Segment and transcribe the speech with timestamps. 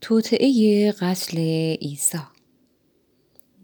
[0.00, 1.38] توطعه قتل
[1.80, 2.18] عیسی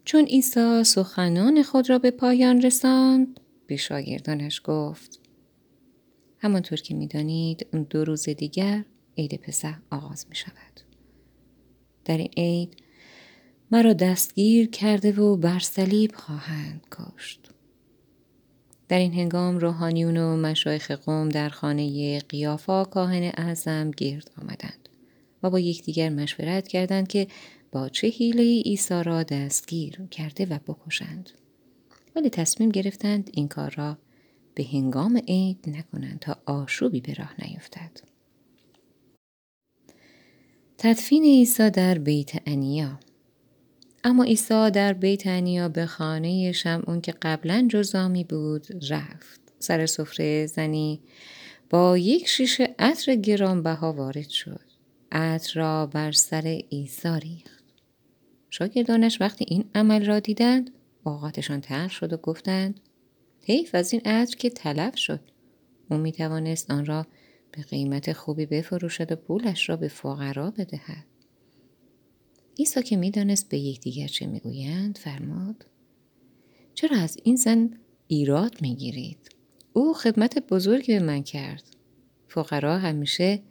[0.05, 5.21] چون عیسی سخنان خود را به پایان رساند به شاگردانش گفت
[6.39, 8.85] همانطور که می‌دانید دو روز دیگر
[9.19, 10.81] عید پسح آغاز می شود.
[12.05, 12.77] در این عید
[13.71, 17.51] مرا دستگیر کرده و بر صلیب خواهند کشت.
[18.89, 24.86] در این هنگام روحانیون و مشایخ قوم در خانه قیافا کاهن اعظم گرد آمدند
[25.51, 27.27] با یکدیگر مشورت کردند که
[27.73, 31.31] با چه حیله عیسی را دستگیر کرده و بکشند.
[32.17, 33.99] ولی تصمیم گرفتند این کار را
[34.55, 38.01] به هنگام عید نکنند تا آشوبی به راه نیفتد.
[40.79, 43.01] تدفین عیسی در بیت انیا.
[44.05, 49.41] اما عیسی در بیت انیا به خانه شمعون که قبلا جزامی بود رفت.
[49.59, 51.01] سر سفره زنی
[51.71, 54.66] با یک شیشه عطر گرانبها وارد شد.
[55.17, 57.65] عطر را بر سر عیسی ریخت
[58.51, 60.71] شاگردانش وقتی این عمل را دیدند
[61.05, 62.81] اوقاتشان تر شد و گفتند
[63.43, 65.21] حیف از این عطر که تلف شد.
[65.91, 67.07] او می توانست آن را
[67.53, 71.07] به قیمت خوبی بفروشد و پولش را به فقرا بدهد.
[72.59, 75.65] عیسی که می‌دانست به یکدیگر چه می‌گویند فرمود
[76.75, 77.71] چرا از این زن
[78.07, 79.31] ایراد می‌گیرید؟
[79.73, 81.65] او خدمت بزرگی به من کرد.
[82.29, 83.43] فقرا همیشه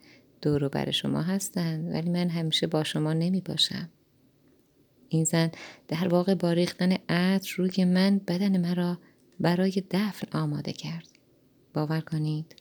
[0.46, 3.88] دور بر شما هستند ولی من همیشه با شما نمی باشم.
[5.08, 5.50] این زن
[5.88, 8.98] در واقع با ریختن عطر روی من بدن مرا
[9.40, 11.08] برای دفن آماده کرد.
[11.74, 12.56] باور کنید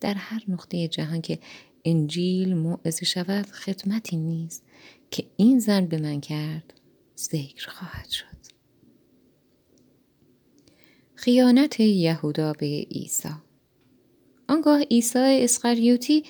[0.00, 1.38] در هر نقطه جهان که
[1.84, 4.64] انجیل موعظه شود خدمتی نیست
[5.10, 6.74] که این زن به من کرد
[7.18, 8.26] ذکر خواهد شد.
[11.14, 13.28] خیانت یهودا به عیسی.
[14.48, 16.24] آنگاه عیسی اسخریوتی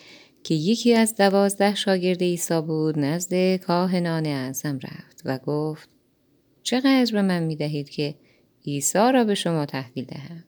[0.44, 5.88] که یکی از دوازده شاگرد عیسی بود نزد کاهنان اعظم رفت و گفت
[6.62, 8.14] چقدر به من می دهید که
[8.66, 10.44] عیسی را به شما تحویل دهم؟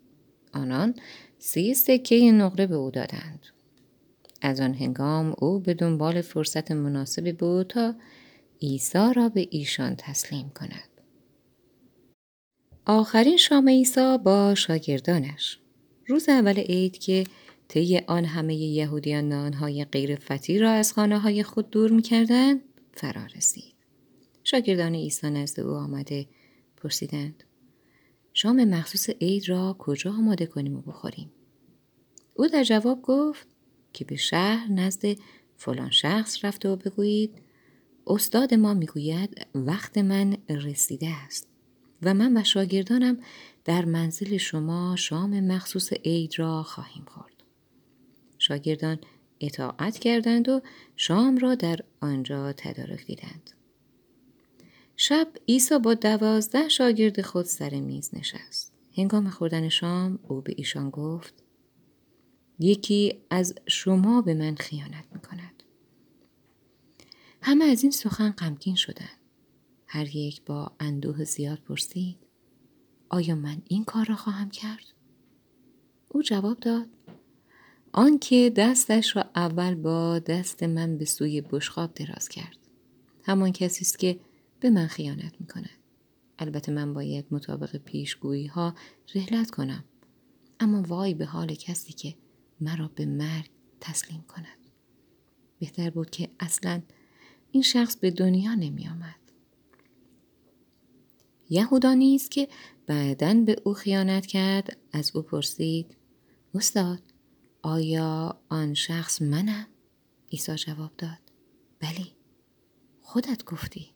[0.54, 0.94] آنان
[1.38, 3.46] سی سکه نقره به او دادند.
[4.42, 7.94] از آن هنگام او به دنبال فرصت مناسبی بود تا
[8.62, 10.88] عیسی را به ایشان تسلیم کند.
[12.86, 15.58] آخرین شام عیسی با شاگردانش.
[16.06, 17.24] روز اول عید که
[17.72, 22.60] طی آن همه یهودیان نانهای غیر فتی را از خانه های خود دور می‌کردند
[22.94, 23.74] فرا رسید.
[24.44, 26.26] شاگردان عیسی نزد او آمده
[26.76, 27.44] پرسیدند
[28.34, 31.30] شام مخصوص عید را کجا آماده کنیم و بخوریم؟
[32.34, 33.46] او در جواب گفت
[33.92, 35.16] که به شهر نزد
[35.56, 37.30] فلان شخص رفته و بگویید
[38.06, 41.48] استاد ما می‌گوید وقت من رسیده است
[42.02, 43.18] و من و شاگردانم
[43.64, 47.31] در منزل شما شام مخصوص عید را خواهیم خورد.
[48.42, 48.98] شاگردان
[49.40, 50.60] اطاعت کردند و
[50.96, 53.50] شام را در آنجا تدارک دیدند.
[54.96, 58.72] شب عیسی با دوازده شاگرد خود سر میز نشست.
[58.96, 61.34] هنگام خوردن شام او به ایشان گفت
[62.58, 65.62] یکی از شما به من خیانت می کند.
[67.42, 69.18] همه از این سخن غمگین شدند.
[69.86, 72.18] هر یک با اندوه زیاد پرسید
[73.08, 74.84] آیا من این کار را خواهم کرد؟
[76.08, 76.88] او جواب داد
[77.92, 82.56] آنکه دستش را اول با دست من به سوی بشخاب دراز کرد
[83.22, 84.20] همان کسی است که
[84.60, 85.78] به من خیانت می کند.
[86.38, 88.74] البته من باید مطابق پیشگویی ها
[89.14, 89.84] رهلت کنم
[90.60, 92.14] اما وای به حال کسی که
[92.60, 94.58] مرا به مرگ تسلیم کند
[95.58, 96.82] بهتر بود که اصلا
[97.50, 99.14] این شخص به دنیا نمی آمد.
[101.50, 102.48] یهودا نیست که
[102.86, 105.96] بعدا به او خیانت کرد از او پرسید
[106.54, 107.11] استاد
[107.62, 109.66] آیا آن شخص منم؟
[110.32, 111.18] عیسی جواب داد.
[111.80, 112.06] بله.
[113.00, 113.90] خودت گفتی.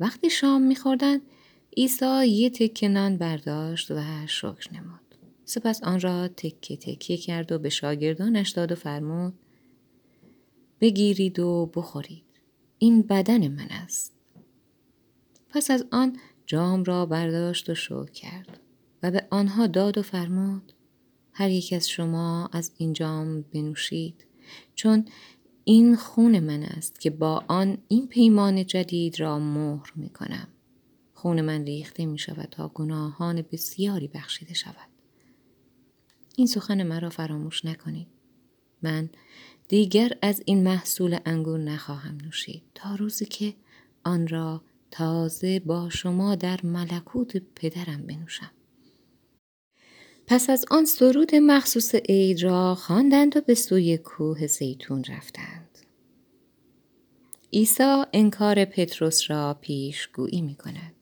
[0.00, 1.20] وقتی شام میخوردند
[1.76, 5.00] عیسی یه تکه نان برداشت و شکر نمود.
[5.44, 9.34] سپس آن را تکه تکه کرد و به شاگردانش داد و فرمود
[10.80, 12.24] بگیرید و بخورید.
[12.78, 14.14] این بدن من است.
[15.48, 16.16] پس از آن
[16.46, 18.60] جام را برداشت و شو کرد
[19.02, 20.72] و به آنها داد و فرمود
[21.36, 24.24] هر یک از شما از این جام بنوشید
[24.74, 25.04] چون
[25.64, 30.48] این خون من است که با آن این پیمان جدید را مهر می کنم.
[31.14, 34.88] خون من ریخته می شود تا گناهان بسیاری بخشیده شود.
[36.36, 38.06] این سخن مرا فراموش نکنید.
[38.82, 39.10] من
[39.68, 43.54] دیگر از این محصول انگور نخواهم نوشید تا روزی که
[44.04, 48.50] آن را تازه با شما در ملکوت پدرم بنوشم.
[50.26, 55.78] پس از آن سرود مخصوص عید را خواندند و به سوی کوه زیتون رفتند.
[57.52, 60.92] عیسی انکار پتروس را پیشگویی می کند.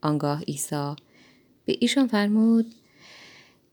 [0.00, 0.94] آنگاه عیسی
[1.64, 2.74] به ایشان فرمود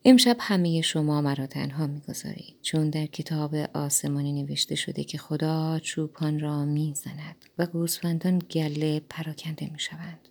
[0.05, 6.39] امشب همه شما مرا تنها می‌گذارید چون در کتاب آسمانی نوشته شده که خدا چوپان
[6.39, 10.27] را می‌زند و گوسفندان گله پراکنده می‌شوند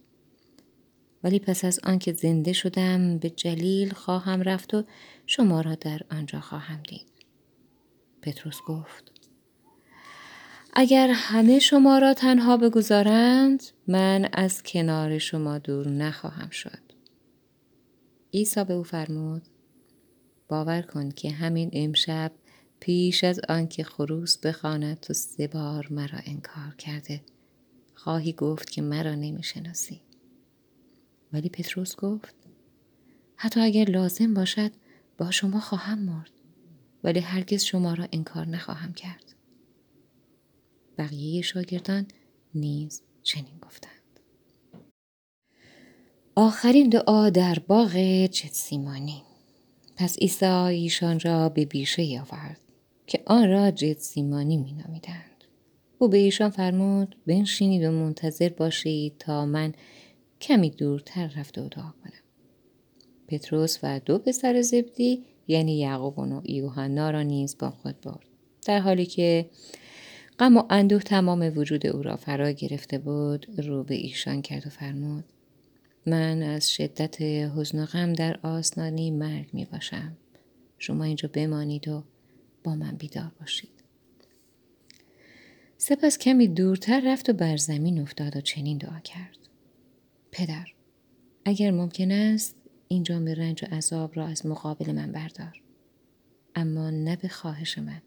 [1.25, 4.85] ولی پس از آنکه زنده شدم به جلیل خواهم رفت و
[5.27, 7.07] شما را در آنجا خواهم دید.
[8.23, 9.13] پتروس گفت
[10.75, 16.81] اگر همه شما را تنها بگذارند من از کنار شما دور نخواهم شد.
[18.35, 19.43] عیسی به او فرمود
[20.49, 22.33] باور کن که همین امشب
[22.81, 27.21] پیش از آنکه خروس بخواند تو سه بار مرا انکار کرده.
[27.95, 30.04] خواهی گفت که مرا نمی‌شناسی.
[31.35, 32.35] ولی پتروس گفت
[33.37, 34.71] حتی اگر لازم باشد
[35.19, 36.31] با شما خواهم مرد.
[37.05, 39.35] ولی هرگز شما را انکار نخواهم کرد.
[40.99, 42.07] بقیه شاگردان
[42.55, 44.21] نیز چنین گفتند.
[46.35, 47.97] آخرین دعا در باغ
[48.27, 49.23] جتسیمانی.
[49.97, 52.61] پس عیسی ایشان را به بیشه آورد
[53.07, 55.45] که آن را جتسیمانی می نامیدند.
[55.99, 59.75] او به ایشان فرمود بنشینید و منتظر باشید تا من
[60.41, 62.13] کمی دورتر رفته و دعا کنم.
[63.29, 68.25] پتروس و دو پسر زبدی یعنی یعقوب و یوحنا را نیز با خود برد.
[68.67, 69.51] در حالی که
[70.39, 74.71] غم و اندوه تمام وجود او را فرا گرفته بود رو به ایشان کرد و
[74.71, 75.25] فرمود
[76.07, 80.17] من از شدت حزن و غم در آسنانی مرگ می باشم.
[80.79, 82.05] شما اینجا بمانید و
[82.65, 83.71] با من بیدار باشید.
[85.79, 89.44] سپس کمی دورتر رفت و بر زمین افتاد و چنین دعا کرد.
[90.35, 90.67] پدر
[91.45, 92.57] اگر ممکن است
[92.89, 95.63] اینجا به رنج و عذاب را از مقابل من بردار.
[96.55, 98.03] اما نه به خواهش من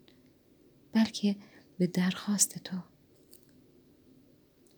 [0.94, 1.36] بلکه
[1.78, 2.78] به درخواست تو.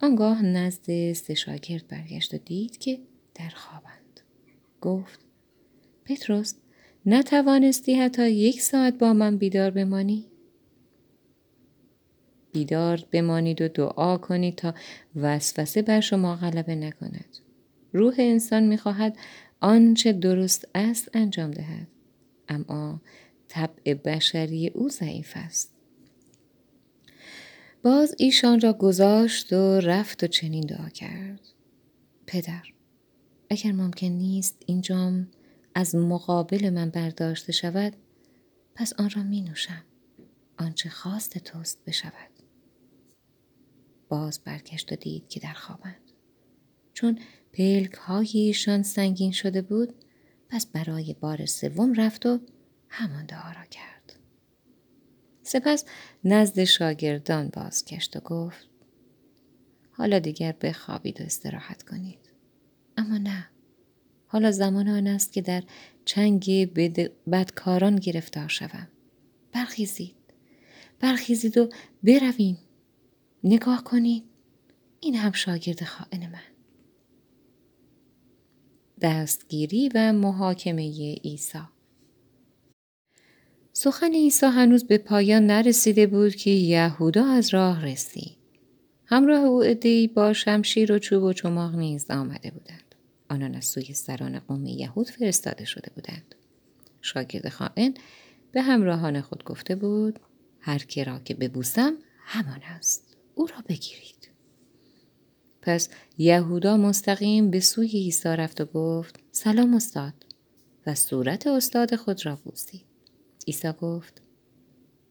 [0.01, 3.00] آنگاه نزد سه شاگرد برگشت و دید که
[3.36, 4.22] در خوابند.
[4.81, 5.19] گفت
[6.06, 6.54] پتروس
[7.06, 10.29] نتوانستی حتی یک ساعت با من بیدار بمانی؟
[12.51, 14.74] بیدار بمانید و دعا کنید تا
[15.16, 17.38] وسوسه بر شما غلبه نکند.
[17.94, 19.18] روح انسان می‌خواهد
[19.60, 21.88] آنچه درست است انجام دهد.
[22.50, 23.01] اما
[23.48, 25.74] طبع بشری او ضعیف است.
[27.84, 31.40] باز ایشان را گذاشت و رفت و چنین دعا کرد.
[32.28, 32.63] پدر
[33.50, 35.28] اگر ممکن نیست این جام
[35.75, 37.94] از مقابل من برداشته شود
[38.75, 39.84] پس آن را می نوشم
[40.57, 42.29] آنچه خواست توست بشود
[44.10, 46.12] باز برگشت و دید که در خوابند
[46.94, 47.20] چون
[47.54, 49.94] پلک هایشان سنگین شده بود
[50.50, 52.40] پس برای بار سوم رفت و
[52.90, 54.16] همان دعا را کرد.
[55.44, 55.86] سپس
[56.24, 58.68] نزد شاگردان بازگشت و گفت
[59.92, 62.20] حالا دیگر بخوابید و استراحت کنید.
[62.98, 63.50] اما نه
[64.28, 65.64] حالا زمان آن است که در
[66.06, 66.74] چنگ
[67.32, 68.88] بدکاران گرفتار شوم.
[69.52, 70.16] برخیزید.
[71.00, 71.70] برخیزید و
[72.04, 72.58] برویم.
[73.44, 74.24] نگاه کنید
[75.00, 76.41] این هم شاگرد خائن من.
[79.01, 81.59] دستگیری و محاکمه عیسی.
[83.74, 88.38] سخن عیسی هنوز به پایان نرسیده بود که یهودا از راه رسید.
[89.05, 92.96] همراه او عدهای با شمشیر و چوب و چماق نیز آمده بودند.
[93.29, 96.36] آنان از سوی سران قوم یهود فرستاده شده بودند.
[97.01, 97.93] شاگرد خائن
[98.51, 100.19] به همراهان خود گفته بود
[100.60, 101.93] هر کی را که ببوسم
[102.25, 103.09] همان است.
[103.39, 104.29] او را بگیرید
[105.62, 110.13] پس یهودا مستقیم به سوی عیسی رفت و گفت سلام استاد
[110.86, 112.86] و صورت استاد خود را بوسید
[113.48, 114.22] عیسی گفت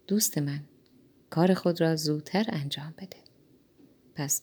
[0.07, 0.61] دوست من
[1.31, 3.17] کار خود را زودتر انجام بده
[4.15, 4.43] پس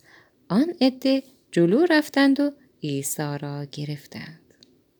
[0.49, 2.51] آن عده جلو رفتند و
[2.83, 4.41] عیسی را گرفتند.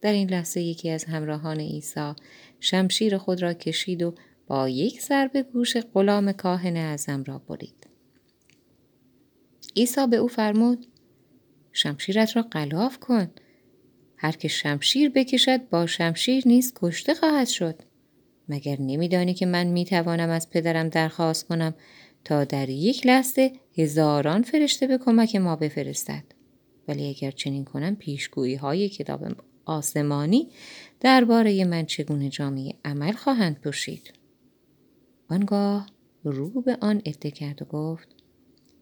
[0.01, 2.13] در این لحظه یکی از همراهان عیسی
[2.59, 4.15] شمشیر خود را کشید و
[4.47, 7.94] با یک ضربه گوش غلام کاهن اعظم را برید.
[9.75, 10.87] عیسی به او فرمود
[11.71, 13.27] شمشیرت را قلاف کن.
[14.17, 17.75] هر که شمشیر بکشد با شمشیر نیز کشته خواهد شد.
[18.49, 21.73] مگر نمیدانی که من می‌توانم از پدرم درخواست کنم
[22.23, 26.23] تا در یک لحظه هزاران فرشته به کمک ما بفرستد.
[26.87, 29.25] ولی اگر چنین کنم پیشگویی های کتاب
[29.65, 30.49] آسمانی
[30.99, 34.13] درباره من چگونه جامعه عمل خواهند پوشید
[35.29, 35.87] آنگاه
[36.23, 38.07] رو به آن عده کرد و گفت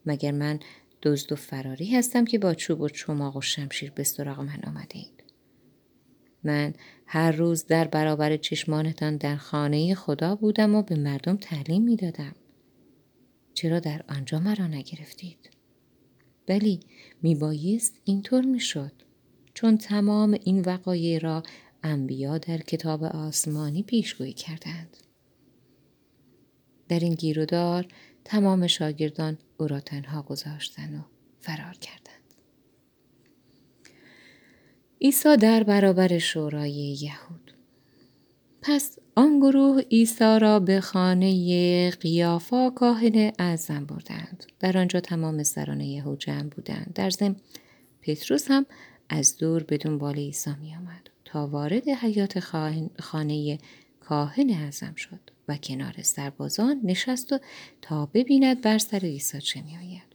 [0.05, 0.59] مگر من
[1.03, 4.97] دزد و فراری هستم که با چوب و چماق و شمشیر به سراغ من آمده
[4.97, 5.23] اید.
[6.43, 6.73] من
[7.05, 12.35] هر روز در برابر چشمانتان در خانه خدا بودم و به مردم تعلیم می دادم.
[13.53, 15.49] چرا در آنجا مرا نگرفتید
[16.47, 16.79] بلی
[17.21, 18.91] میبایست اینطور می‌شد
[19.53, 21.43] چون تمام این وقایع را
[21.83, 24.97] انبیا در کتاب آسمانی پیشگویی کردند
[26.87, 27.87] در این گیرودار
[28.25, 31.01] تمام شاگردان او را تنها گذاشتن و
[31.39, 32.33] فرار کردند.
[35.01, 37.53] عیسی در برابر شورای یهود.
[38.61, 44.45] پس آن گروه عیسی را به خانه قیافا کاهن اعظم بردند.
[44.59, 46.91] در آنجا تمام سران یهود جمع بودند.
[46.95, 47.35] در ضمن
[48.01, 48.65] پتروس هم
[49.09, 52.39] از دور بدون بال عیسی می آمد تا وارد حیات
[52.99, 53.57] خانه
[53.99, 55.32] کاهن اعظم شد.
[55.47, 57.39] و کنار سربازان نشست و
[57.81, 60.13] تا ببیند بر سر عیسی چه می آید.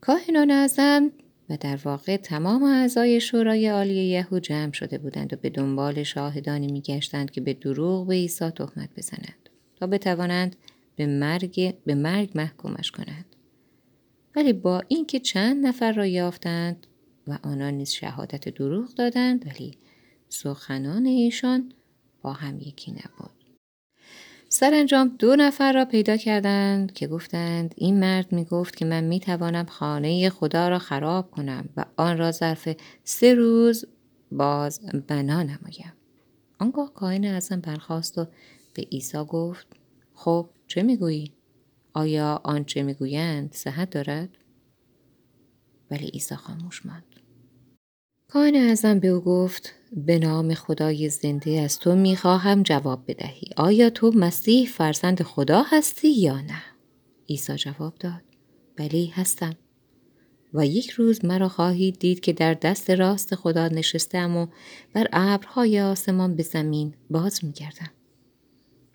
[0.00, 1.10] کاهنان اعظم
[1.50, 6.72] و در واقع تمام اعضای شورای عالی یهود جمع شده بودند و به دنبال شاهدانی
[6.72, 10.56] میگشتند که به دروغ به عیسی تهمت بزنند تا بتوانند
[10.96, 13.36] به مرگ به مرگ محکومش کنند
[14.36, 16.86] ولی با اینکه چند نفر را یافتند
[17.26, 19.78] و آنان نیز شهادت دروغ دادند ولی
[20.28, 21.72] سخنان ایشان
[22.22, 23.30] با هم یکی نبود
[24.48, 29.20] سرانجام دو نفر را پیدا کردند که گفتند این مرد می گفت که من می
[29.20, 32.68] توانم خانه خدا را خراب کنم و آن را ظرف
[33.04, 33.84] سه روز
[34.32, 35.92] باز بنا نمایم.
[36.58, 38.26] آنگاه کاهن ازم برخواست و
[38.74, 39.66] به عیسی گفت
[40.14, 41.32] خب چه می‌گویی؟
[41.92, 44.28] آیا آنچه می‌گویند صحت دارد؟
[45.90, 47.07] ولی عیسی خاموش ماند.
[48.32, 53.50] کاهن ازم به او گفت به نام خدای زنده از تو می‌خواهم جواب بدهی.
[53.56, 56.62] آیا تو مسیح فرزند خدا هستی یا نه؟
[57.28, 58.22] عیسی جواب داد
[58.76, 59.56] بلی هستم.
[60.54, 64.46] و یک روز مرا خواهید دید که در دست راست خدا نشستم و
[64.92, 67.90] بر ابرهای آسمان به زمین باز میگردم.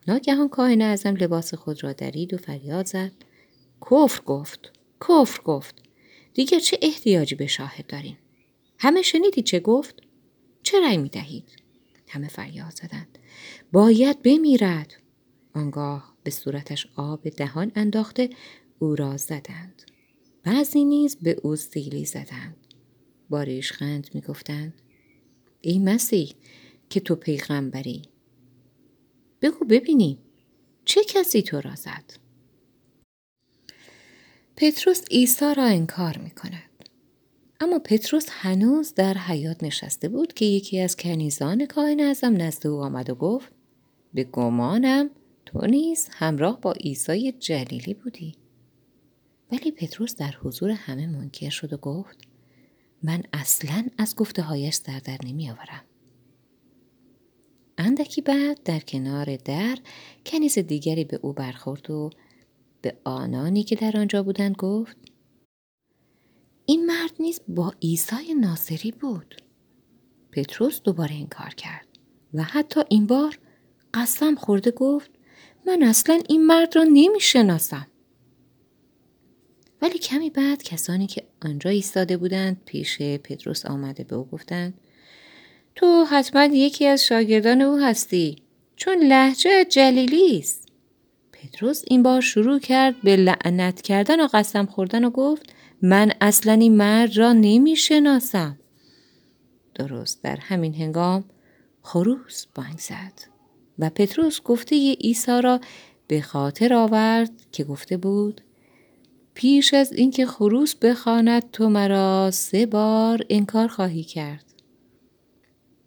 [0.07, 3.11] ناگهان کاهن ازم لباس خود را درید و فریاد زد.
[3.91, 4.71] کفر گفت
[5.01, 5.75] کفر گفت.
[6.33, 8.17] دیگر چه احتیاجی به شاهد داریم؟
[8.83, 9.95] همه شنیدی چه گفت
[10.63, 11.49] چه رأی می دهید؟
[12.07, 13.17] همه فریاد زدند.
[13.71, 14.93] باید بمیرد.
[15.53, 18.29] آنگاه به صورتش آب دهان انداخته
[18.79, 19.81] او را زدند.
[20.43, 22.55] بعضی نیز به او سیلی زدند.
[23.29, 24.81] با ریشخند می گفتند.
[25.61, 26.33] ای مسیح
[26.89, 28.01] که تو پیغمبری.
[29.41, 30.17] بگو ببینیم
[30.85, 32.13] چه کسی تو را زد؟
[34.57, 36.72] پتروس عیسی را انکار می کند.
[37.63, 42.81] اما پتروس هنوز در حیات نشسته بود که یکی از کنیزان کاهن ازم نزد او
[42.81, 43.51] آمد و گفت
[44.13, 45.09] به گمانم
[45.45, 48.35] تو نیز همراه با عیسی جلیلی بودی
[49.51, 52.17] ولی پتروس در حضور همه منکر شد و گفت
[53.03, 55.83] من اصلا از گفته هایش سر در نمی آورم.
[57.77, 59.77] اندکی بعد در کنار در
[60.25, 62.09] کنیز دیگری به او برخورد و
[62.81, 64.97] به آنانی که در آنجا بودند گفت
[66.65, 69.35] این مرد نیز با عیسی ناصری بود
[70.31, 71.87] پتروس دوباره انکار کرد
[72.33, 73.39] و حتی این بار
[73.93, 75.11] قسم خورده گفت
[75.67, 77.87] من اصلا این مرد را نمی شناسم.
[79.81, 84.73] ولی کمی بعد کسانی که آنجا ایستاده بودند پیش پتروس آمده به او گفتند
[85.75, 88.35] تو حتما یکی از شاگردان او هستی
[88.75, 90.67] چون لحجه جلیلی است.
[91.31, 95.53] پتروس این بار شروع کرد به لعنت کردن و قسم خوردن و گفت
[95.85, 98.59] من اصلا این مرد را نمی شناسم.
[99.75, 101.23] درست در همین هنگام
[101.81, 103.13] خروس بانگ زد
[103.79, 105.59] و پتروس گفته عیسی را
[106.07, 108.41] به خاطر آورد که گفته بود
[109.33, 114.45] پیش از اینکه خروس بخواند تو مرا سه بار انکار خواهی کرد.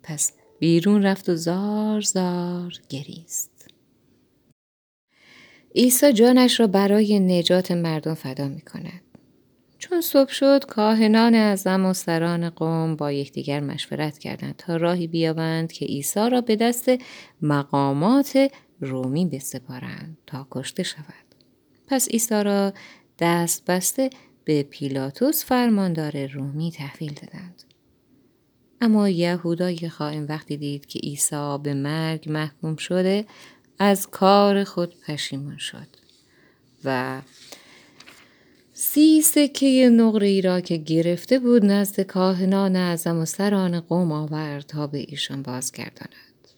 [0.02, 3.68] پس بیرون رفت و زار زار گریست.
[5.74, 9.05] عیسی جانش را برای نجات مردم فدا می کند
[9.88, 15.72] چون صبح شد کاهنان اعظم و سران قوم با یکدیگر مشورت کردند تا راهی بیابند
[15.72, 16.90] که عیسی را به دست
[17.42, 21.26] مقامات رومی بسپارند تا کشته شود.
[21.86, 22.72] پس عیسی را
[23.18, 24.10] دست بسته
[24.44, 27.62] به پیلاتوس فرماندار رومی تحویل دادند.
[28.80, 33.26] اما یهودای خائن وقتی دید که عیسی به مرگ محکوم شده
[33.78, 35.88] از کار خود پشیمان شد
[36.84, 37.20] و
[38.78, 44.66] سی سکه نقره ای را که گرفته بود نزد کاهنان اعظم و سران قوم آورد
[44.66, 46.48] تا به ایشان بازگرداند.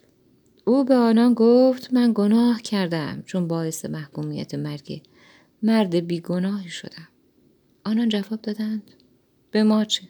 [0.65, 5.03] او به آنان گفت من گناه کردم چون باعث محکومیت مرگ
[5.63, 7.09] مرد بیگناهی شدم.
[7.85, 8.91] آنان جواب دادند
[9.51, 10.03] به ما چه؟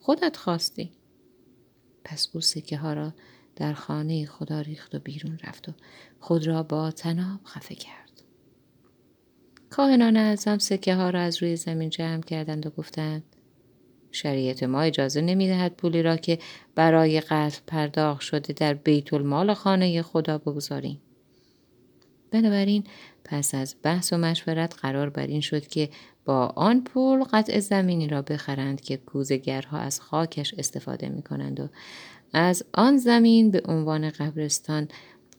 [0.00, 0.92] خودت خواستی.
[2.04, 3.12] پس او سکه ها را
[3.56, 5.72] در خانه خدا ریخت و بیرون رفت و
[6.20, 8.05] خود را با تناب خفه کرد.
[9.70, 13.24] کاهنان اعظم سکه ها را از روی زمین جمع کردند و گفتند
[14.12, 16.38] شریعت ما اجازه نمی دهد پولی را که
[16.74, 21.00] برای قتل پرداخت شده در بیت المال خانه خدا بگذاریم.
[22.30, 22.84] بنابراین
[23.24, 25.88] پس از بحث و مشورت قرار بر این شد که
[26.24, 31.68] با آن پول قطع زمینی را بخرند که کوزگرها از خاکش استفاده می کنند و
[32.32, 34.88] از آن زمین به عنوان قبرستان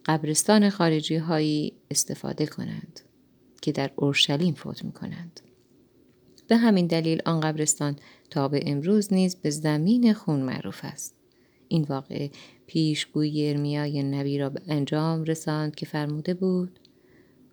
[0.05, 3.06] قبرستان خارجی هایی استفاده کنند
[3.61, 5.41] که در اورشلیم فوت می کنند.
[6.47, 7.95] به همین دلیل آن قبرستان
[8.29, 11.15] تا به امروز نیز به زمین خون معروف است.
[11.67, 12.31] این واقعه
[12.67, 16.79] پیشگوی ارمیای نبی را به انجام رساند که فرموده بود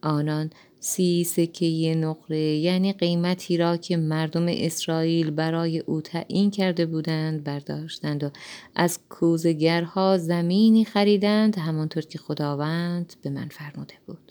[0.02, 7.44] آنان سی سکه نقره یعنی قیمتی را که مردم اسرائیل برای او تعیین کرده بودند
[7.44, 8.30] برداشتند و
[8.74, 14.23] از کوزگرها زمینی خریدند همانطور که خداوند به من فرموده بود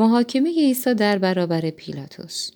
[0.00, 2.50] محاکمه عیسی در برابر پیلاتوس.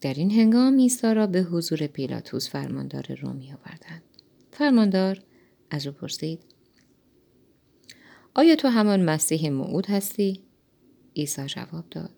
[0.00, 4.02] در این هنگام عیسی را به حضور پیلاتوس فرماندار رومی آوردند
[4.50, 5.22] فرماندار
[5.70, 6.40] از او پرسید
[8.34, 10.40] آیا تو همان مسیح موعود هستی؟
[11.16, 12.10] عیسی جواب داد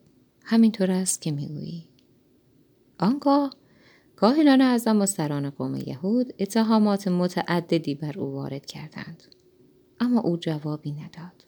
[0.45, 1.89] همینطور است که می‌گویی.
[2.99, 3.55] آنگاه
[4.17, 9.23] کاهنان اعظم و سران قوم یهود اتهامات متعددی بر او وارد کردند.
[10.01, 11.45] اما او جوابی نداد.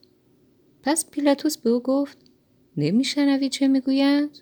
[0.82, 2.29] پس پیلاتوس به او گفت
[2.76, 4.38] نمیشنوی چه می‌گویند؟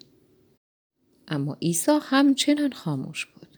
[1.29, 3.49] اما عیسی همچنان خاموش بود.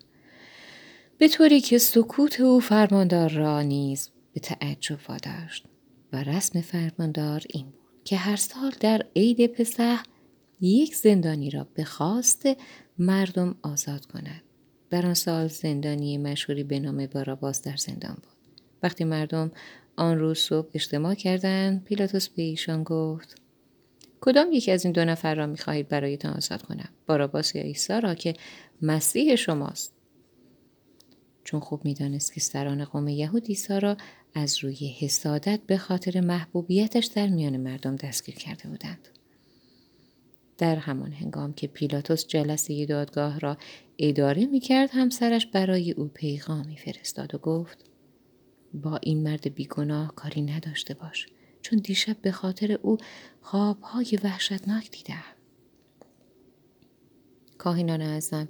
[1.19, 5.65] به طوری که سکوت او فرماندار را نیز به تعجب واداشت
[6.13, 10.03] و رسم فرماندار این بود که هر سال در عید پسح
[10.61, 12.49] یک زندانی را به خواست
[12.99, 14.43] مردم آزاد کند.
[14.91, 18.61] در آن سال زندانی مشهوری به نام باراباس در زندان بود.
[18.83, 19.53] وقتی مردم
[19.97, 23.41] آن روز صبح اجتماع کردند پیلاتوس به ایشان گفت
[24.21, 28.15] کدام یکی از این دو نفر را می‌خواهید برایتان آزاد کنم؟ باراباس یا عیسی را
[28.15, 28.35] که
[28.83, 29.95] مسیح شماست.
[31.45, 33.97] چون خوب می‌دانست که سران قوم یهود عیسی را
[34.35, 39.09] از روی حسادت به خاطر محبوبیتش در میان مردم دستگیر کرده بودند.
[40.59, 43.57] در همان هنگام که پیلاتوس جلسه دادگاه را
[43.99, 47.79] اداره می کرد همسرش برای او پیغامی فرستاد و گفت
[48.75, 51.27] با این مرد بیگناه کاری نداشته باش.
[51.63, 52.99] چون دیشب به خاطر او
[53.43, 55.25] خوابهای وحشتناک دیدم.
[57.59, 58.49] کاهنان اعظم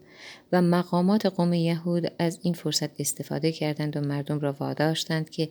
[0.52, 5.48] و مقامات قوم یهود از این فرصت استفاده کردند و مردم را واداشتند که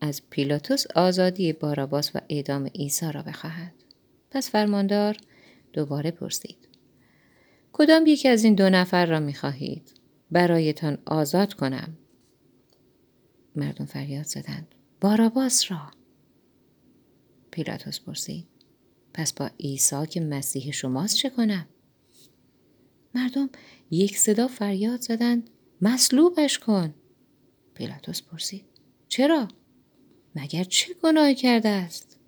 [0.00, 3.74] از پیلاتوس آزادی باراباس و اعدام عیسی را بخواهند.
[4.30, 5.16] پس فرماندار
[5.72, 6.68] دوباره پرسید.
[7.72, 9.92] کدام یکی از این دو نفر را می خواهید؟
[10.30, 11.98] برایتان آزاد کنم.
[13.56, 14.74] مردم فریاد زدند.
[15.00, 15.97] باراباس را.
[17.50, 18.46] پیلاتوس پرسید
[19.14, 21.66] پس با عیسی که مسیح شماست چه کنم؟
[23.14, 23.50] مردم
[23.90, 26.94] یک صدا فریاد زدند مصلوبش کن.
[27.74, 28.64] پیلاتوس پرسید
[29.08, 29.48] چرا؟
[30.34, 32.18] مگر چه گناهی کرده است؟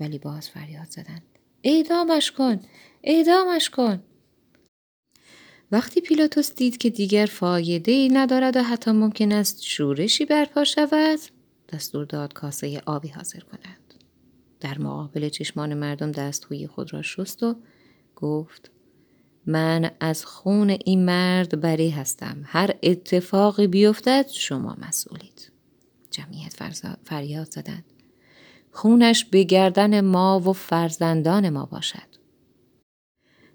[0.00, 1.22] ولی باز فریاد زدند
[1.62, 2.60] اعدامش کن
[3.04, 4.02] اعدامش کن.
[5.72, 11.18] وقتی پیلاتوس دید که دیگر فایده ای ندارد و حتی ممکن است شورشی برپا شود
[11.72, 13.79] دستور داد کاسه آبی حاضر کند.
[14.60, 17.56] در مقابل چشمان مردم دستگوی خود را شست و
[18.16, 18.70] گفت
[19.46, 22.42] من از خون این مرد بری هستم.
[22.44, 25.52] هر اتفاقی بیفتد شما مسئولید.
[26.10, 26.54] جمعیت
[27.04, 27.84] فریاد زدند.
[28.72, 32.10] خونش به گردن ما و فرزندان ما باشد.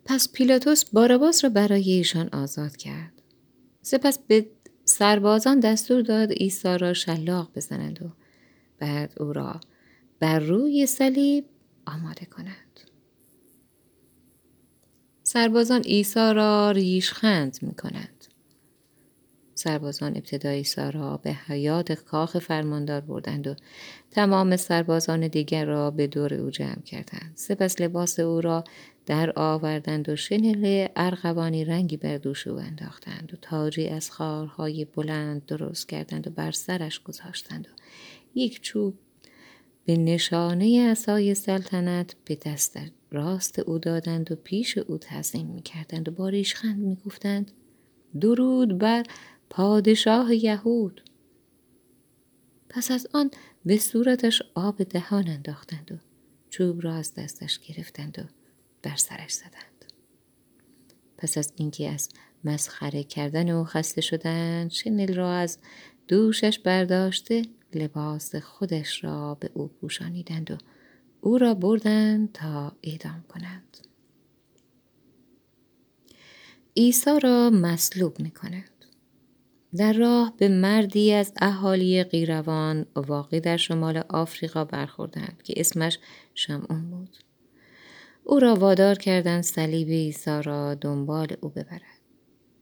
[0.06, 3.22] پس پیلاتوس باراباس را برای ایشان آزاد کرد.
[3.82, 4.46] سپس به
[4.86, 8.10] سربازان دستور داد عیسی را شلاق بزنند و
[8.80, 9.60] بعد او را
[10.20, 11.46] بر روی صلیب
[11.86, 12.56] آماده کند.
[15.24, 18.26] سربازان عیسی را ریشخند می کنند.
[19.56, 23.56] سربازان ابتدای عیسی را به حیات کاخ فرماندار بردند و
[24.12, 27.32] تمام سربازان دیگر را به دور او جمع کردند.
[27.36, 28.64] سپس لباس او را
[29.06, 35.46] در آوردند و شنل ارغوانی رنگی بر دوش او انداختند و تاجی از خارهای بلند
[35.46, 37.72] درست کردند و بر سرش گذاشتند و
[38.36, 38.94] یک چوب
[39.86, 42.78] به نشانه اسای سلطنت به دست
[43.12, 47.52] راست او دادند و پیش او تعظیم می کردند و با ریشخند می گفتند
[48.22, 49.04] درود بر
[49.50, 51.02] پادشاه یهود.
[52.70, 53.32] پس از آن
[53.66, 55.96] به صورتش آب دهان انداختند و
[56.50, 58.24] چوب را از دستش گرفتند و
[58.82, 59.86] بر سرش زدند.
[61.18, 62.10] پس از اینکه از
[62.44, 65.58] مسخره کردن او خسته شدند شنل را از
[66.08, 67.42] دوشش برداشته
[67.76, 70.58] لباس خودش را به او پوشانیدند و
[71.22, 73.78] او را بردند تا اعدام کنند.
[76.78, 78.70] عیسی را مصلوب می کند.
[79.78, 86.00] در راه به مردی از اهالی قیروان واقع در شمال آفریقا برخوردند که اسمش
[86.34, 87.18] شمعون بود.
[88.24, 91.95] او را وادار کردند صلیب عیسی را دنبال او ببرد.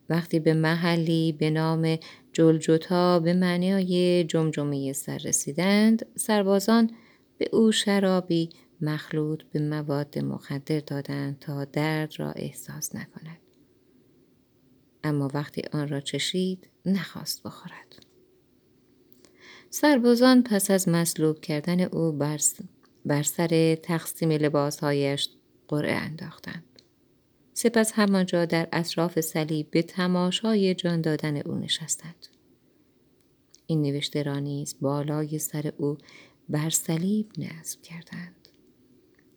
[0.10, 1.98] وقتی به محلی به نام
[2.34, 6.92] جلجتا به معنای جمجمه سر رسیدند سربازان
[7.38, 8.50] به او شرابی
[8.82, 13.38] مخلوط به مواد مخدر دادند تا درد را احساس نکند.
[15.04, 18.06] اما وقتی آن را چشید نخواست بخورد.
[19.70, 22.39] سربازان پس از مصلوب کردن او بر,
[23.06, 25.30] بر سر تقسیم لباسهایش
[25.68, 26.73] قرعه انداختند.
[27.63, 32.28] سپس همانجا در اطراف صلیب به تماشای جان دادن او نشستند.
[33.67, 35.97] این نوشته را نیز بالای سر او
[36.49, 38.49] بر صلیب نصب کردند.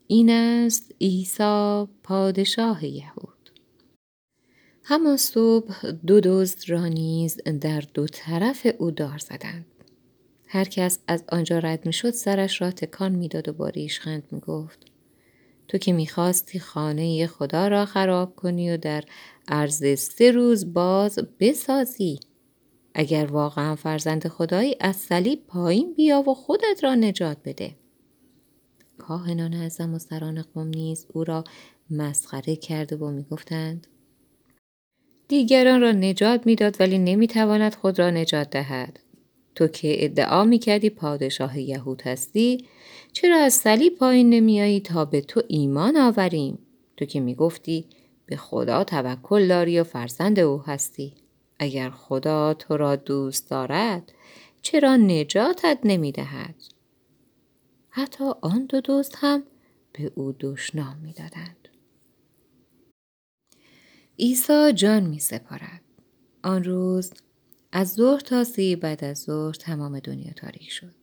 [0.07, 3.51] این است عیسی پادشاه یهود.
[4.85, 9.67] همان صبح دو دزد را نیز در دو طرف او دار زدند.
[10.47, 14.96] هر کس از آنجا رد می‌شد سرش را تکان می‌داد و با ریشخند می‌گفت
[15.69, 19.05] تو که می‌خواستی خانه خدا را خراب کنی و در
[19.49, 22.21] عرض سه روز باز بسازی.
[22.95, 27.77] اگر واقعا فرزند خدایی از صلیب پایین بیا و خودت را نجات بده.
[28.99, 31.45] کاهنان اعظم و سران قوم نیز او را
[31.91, 33.87] مسخره کرده و می‌گفتند
[35.29, 39.01] دیگران را نجات می‌داد ولی نمی‌تواند خود را نجات دهد.
[39.57, 42.67] تو که ادعا می‌کردی پادشاه یهود هستی
[43.13, 46.59] چرا از صلیب پایین نمیایی تا به تو ایمان آوریم
[46.97, 47.87] تو که می‌گفتی
[48.27, 51.15] به خدا توکل داری و فرزند او هستی
[51.59, 54.13] اگر خدا تو را دوست دارد
[54.63, 56.55] چرا نجاتت نمی دهد؟
[57.89, 59.43] حتی آن دو دوست هم
[59.93, 61.69] به او دشنام می دادند.
[64.19, 65.81] عیسی جان می سپارد.
[66.43, 67.13] آن روز
[67.77, 70.95] از ظهر تا سی بعد از ظهر تمام دنیا تاریک شد.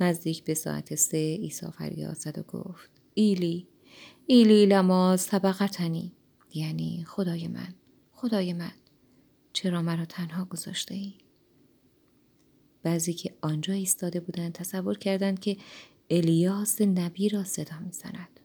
[0.00, 3.68] نزدیک به ساعت سه عیسی فریاد زد و گفت ایلی
[4.26, 6.12] ایلی لما سبقتنی
[6.54, 7.74] یعنی خدای من
[8.12, 8.72] خدای من
[9.52, 11.14] چرا مرا تنها گذاشته ای؟
[12.82, 15.56] بعضی که آنجا ایستاده بودند تصور کردند که
[16.10, 18.40] الیاس نبی را صدا می‌زند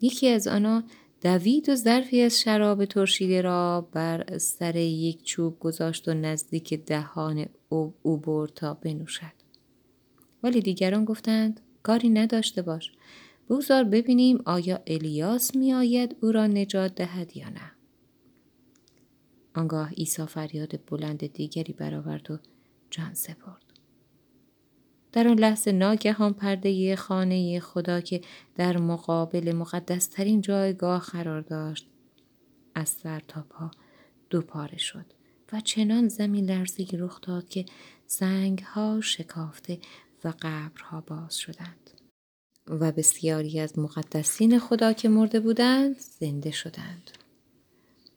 [0.00, 0.82] یکی از آنها
[1.22, 7.46] دوید و ظرفی از شراب ترشیده را بر سر یک چوب گذاشت و نزدیک دهان
[7.68, 9.32] او, او برد تا بنوشد.
[10.42, 12.92] ولی دیگران گفتند کاری نداشته باش.
[13.50, 17.72] بگذار ببینیم آیا الیاس می آید او را نجات دهد یا نه.
[19.54, 22.38] آنگاه عیسی فریاد بلند دیگری برآورد و
[22.90, 23.71] جان سپرد.
[25.12, 28.20] در آن لحظه ناگهان پرده خانه خدا که
[28.54, 31.86] در مقابل مقدسترین جایگاه قرار داشت
[32.74, 33.70] از سر تا پا
[34.30, 35.04] دو پاره شد
[35.52, 37.64] و چنان زمین لرزی رخ داد که
[38.06, 39.78] سنگ ها شکافته
[40.24, 41.90] و قبرها باز شدند
[42.66, 47.10] و بسیاری از مقدسین خدا که مرده بودند زنده شدند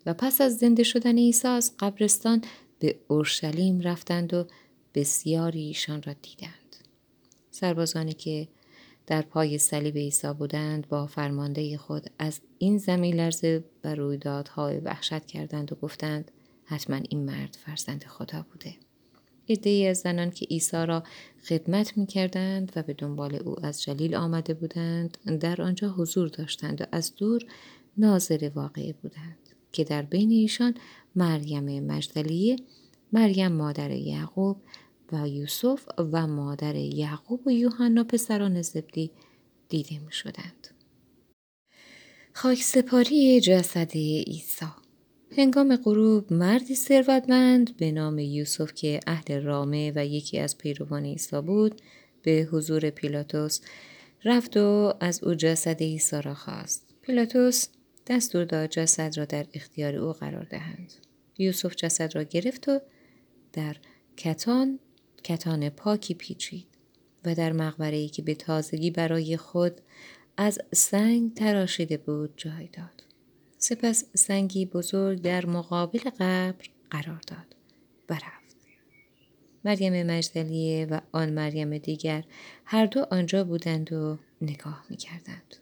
[0.05, 2.41] و پس از زنده شدن عیسی از قبرستان
[2.79, 4.47] به اورشلیم رفتند و
[4.95, 6.64] بسیاری ایشان را دیدند.
[7.56, 8.48] سربازانی که
[9.08, 15.26] در پای صلیب عیسی بودند با فرمانده خود از این زمین لرزه و رویدادهای وحشت
[15.26, 16.32] کردند و گفتند
[16.65, 18.76] حتما این مرد فرزند خدا بوده.
[19.48, 21.04] ای از زنان که عیسی را
[21.44, 26.82] خدمت می کردند و به دنبال او از جلیل آمده بودند در آنجا حضور داشتند
[26.82, 27.41] و از دور
[27.98, 29.38] ناظر واقعه بودند.
[29.72, 30.74] که در بین ایشان
[31.15, 32.56] مریم مجدلیه
[33.13, 34.58] مریم مادر یعقوب
[35.12, 39.12] و یوسف و مادر یعقوب و یوحنا پسران زبدی
[39.70, 40.68] دیده می شدند.
[42.34, 44.65] خاک سپاری جسد عیسی
[45.38, 51.41] هنگام غروب مردی ثروتمند به نام یوسف که اهل رامه و یکی از پیروان عیسی
[51.41, 51.82] بود
[52.24, 53.60] به حضور پیلاتوس
[54.26, 57.68] رفت و از او جسد عیسی را خواست پیلاتوس
[58.08, 60.94] دستور داد جسد را در اختیار او قرار دهند.
[61.38, 62.80] یوسف جسد را گرفت و
[63.54, 63.76] در
[64.18, 64.80] کتان
[65.26, 66.68] کتان پاکی پیچید
[67.26, 69.82] و در مقبره ای که به تازگی برای خود
[70.38, 73.04] از سنگ تراشیده بود جای داد.
[73.58, 77.56] سپس سنگی بزرگ در مقابل قبر قرار داد
[78.10, 78.56] و رفت.
[79.66, 82.24] مریم مجدلیه و آن مریم دیگر
[82.66, 85.56] هر دو آنجا بودند و نگاه می کردند.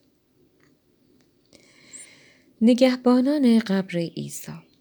[2.62, 4.73] نگهبانان قبر عیسی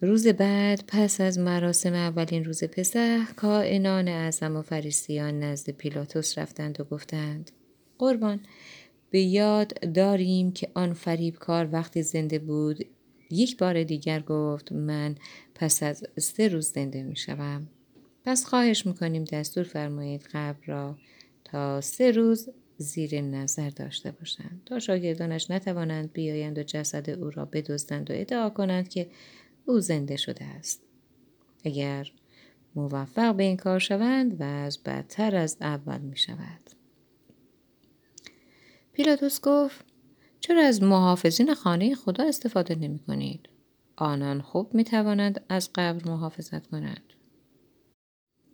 [0.00, 6.80] روز بعد پس از مراسم اولین روز پسح کائنان اعظم و فریسیان نزد پیلاتوس رفتند
[6.80, 7.50] و گفتند
[7.98, 8.40] قربان
[9.10, 12.86] به یاد داریم که آن فریبکار وقتی زنده بود
[13.30, 15.14] یک بار دیگر گفت من
[15.54, 17.68] پس از سه روز زنده می شوم.
[18.24, 20.98] پس خواهش می‌کنیم دستور فرمایید قبر را
[21.44, 27.44] تا سه روز زیر نظر داشته باشند تا شاگردانش نتوانند بیایند و جسد او را
[27.44, 29.06] بدزدند و ادعا کنند که
[29.68, 30.82] او زنده شده است
[31.64, 32.10] اگر
[32.74, 36.70] موفق به این کار شوند و از بدتر از اول می شود
[38.92, 39.84] پیلاتوس گفت
[40.40, 43.48] چرا از محافظین خانه خدا استفاده نمی کنید؟
[43.96, 47.12] آنان خوب می توانند از قبر محافظت کنند.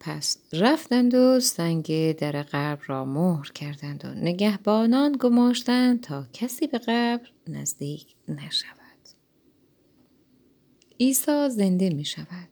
[0.01, 6.79] پس رفتند و سنگ در قبر را مهر کردند و نگهبانان گماشتند تا کسی به
[6.79, 8.84] قبر نزدیک نشود.
[11.01, 12.49] عیسی زنده می شود.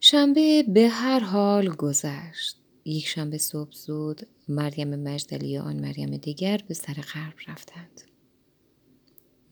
[0.00, 2.60] شنبه به هر حال گذشت.
[2.84, 8.00] یک شنبه صبح زود مریم مجدلی و آن مریم دیگر به سر قبر رفتند.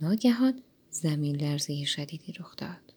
[0.00, 2.94] ناگهان زمین لرزه شدیدی رخ داد.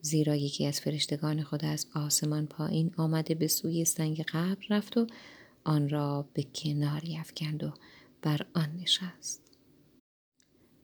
[0.00, 5.06] زیرا یکی از فرشتگان خود از آسمان پایین آمده به سوی سنگ قبر رفت و
[5.64, 7.72] آن را به کناری افکند و
[8.22, 9.45] بر آن نشست.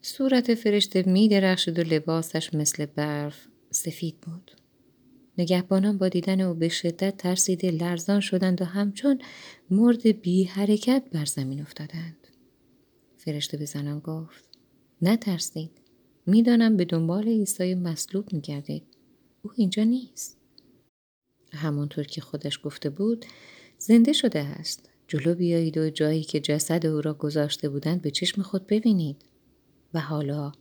[0.05, 4.51] صورت فرشته می درخشد و لباسش مثل برف سفید بود.
[5.38, 9.19] نگهبانان با دیدن او به شدت ترسیده لرزان شدند و همچون
[9.71, 12.29] مرد بی حرکت بر زمین افتادند.
[13.17, 14.45] فرشته به زنان گفت
[15.03, 15.71] نترسید.
[16.27, 18.83] می‌دانم به دنبال عیسی مصلوب میگردید.
[19.43, 20.38] او اینجا نیست.
[21.53, 23.27] همانطور که خودش گفته بود
[23.79, 24.91] زنده شده است.
[25.09, 29.32] جلو بیایید و جایی که جسد او را گذاشته بودند به چشم خود ببینید.
[29.94, 30.52] و حالا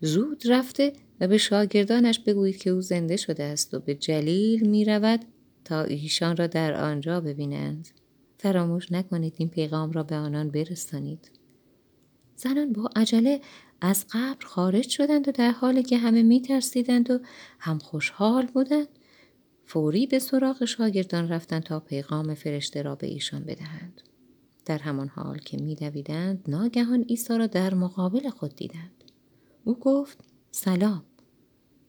[0.00, 4.84] زود رفته و به شاگردانش بگویید که او زنده شده است و به جلیل می
[4.84, 5.24] رود
[5.64, 7.88] تا ایشان را در آنجا ببینند.
[8.38, 11.30] فراموش نکنید این پیغام را به آنان برسانید.
[12.36, 13.40] زنان با عجله
[13.80, 17.18] از قبر خارج شدند و در حالی که همه می ترسیدند و
[17.58, 18.88] هم خوشحال بودند
[19.66, 24.02] فوری به سراغ شاگردان رفتند تا پیغام فرشته را به ایشان بدهند.
[24.64, 29.04] در همان حال که می دویدند ناگهان عیسی را در مقابل خود دیدند.
[29.64, 30.18] او گفت
[30.50, 31.04] سلام.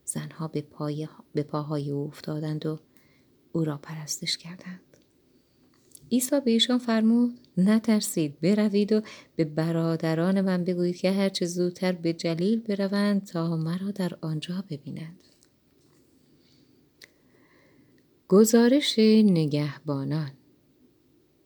[0.05, 2.79] زنها به, پای به پاهای او افتادند و
[3.51, 4.79] او را پرستش کردند.
[6.11, 9.01] عیسی به ایشان فرمود نترسید بروید و
[9.35, 15.19] به برادران من بگویید که هرچه زودتر به جلیل بروند تا مرا در آنجا ببینند.
[18.27, 20.31] گزارش نگهبانان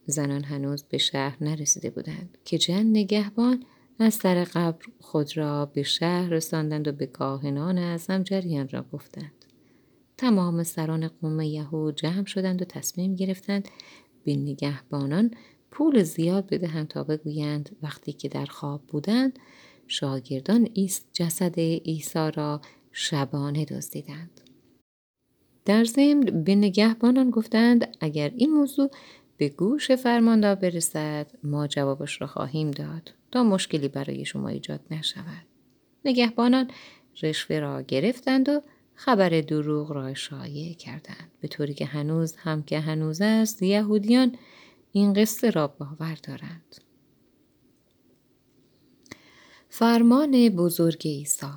[0.07, 3.63] زنان هنوز به شهر نرسیده بودند که جن نگهبان
[3.99, 9.45] از سر قبر خود را به شهر رساندند و به کاهنان اعظم جریان را گفتند.
[10.17, 13.67] تمام سران قوم یهود جمع شدند و تصمیم گرفتند
[14.23, 15.31] به نگهبانان
[15.71, 19.39] پول زیاد بدهند تا بگویند وقتی که در خواب بودند
[19.87, 24.41] شاگردان ایست جسد عیسی را شبانه دزدیدند.
[25.65, 28.89] در ضمن به نگهبانان گفتند اگر این موضوع
[29.37, 33.13] به گوش فرماندار برسد ما جوابش را خواهیم داد.
[33.31, 35.45] تا مشکلی برای شما ایجاد نشود.
[36.05, 36.71] نگهبانان
[37.23, 38.61] رشوه را گرفتند و
[38.95, 41.31] خبر دروغ را شایع کردند.
[41.39, 44.35] به طوری که هنوز هم که هنوز است یهودیان
[44.91, 46.75] این قصه را باور دارند.
[49.69, 51.47] فرمان بزرگ عیسی.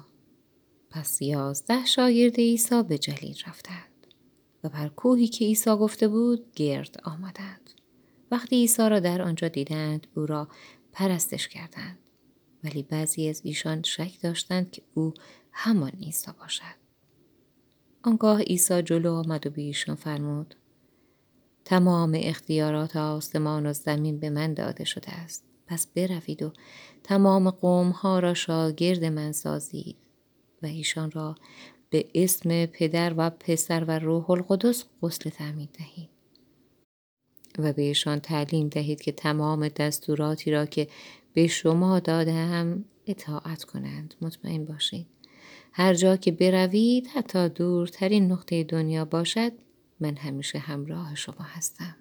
[0.91, 3.90] پس یازده شاگرد عیسی به جلیل رفتند.
[4.65, 7.71] و بر کوهی که عیسی گفته بود گرد آمدند.
[8.31, 10.49] وقتی عیسی را در آنجا دیدند او را
[10.93, 11.99] پرستش کردند.
[12.65, 15.15] ولی بعضی از ایشان شک داشتند که او
[15.53, 16.81] همان عیسی باشد.
[18.03, 20.55] آنگاه عیسی جلو آمد و به ایشان فرمود
[21.65, 25.45] تمام اختیارات آسمان و زمین به من داده شده است.
[25.67, 26.53] پس بروید و
[27.03, 29.97] تمام قوم ها را شاگرد من سازید
[30.63, 31.35] و ایشان را
[31.91, 36.09] به اسم پدر و پسر و روح القدس غسل تعمید دهید.
[37.59, 40.89] و به ایشان تعلیم دهید که تمام دستوراتی را که
[41.33, 44.15] به شما داده هم اطاعت کنند.
[44.21, 45.07] مطمئن باشید.
[45.73, 49.53] هر جا که بروید حتی دورترین نقطه دنیا باشد
[50.01, 51.97] من همیشه همراه شما هستم.